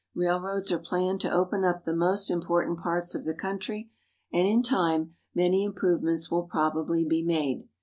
Railroads 0.15 0.71
are 0.71 0.79
planned 0.79 1.21
to 1.21 1.31
open 1.31 1.63
up 1.63 1.85
the 1.85 1.93
most 1.95 2.31
important 2.31 2.79
parts 2.79 3.13
of 3.13 3.23
the 3.23 3.35
country, 3.35 3.91
and 4.33 4.47
in 4.47 4.63
time 4.63 5.13
many 5.35 5.63
improvements 5.63 6.31
will 6.31 6.41
probably 6.47 7.05
be 7.05 7.21
made. 7.21 7.69